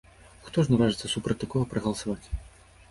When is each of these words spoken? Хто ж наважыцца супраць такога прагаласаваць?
Хто 0.47 0.63
ж 0.67 0.71
наважыцца 0.75 1.11
супраць 1.13 1.39
такога 1.45 1.71
прагаласаваць? 1.77 2.25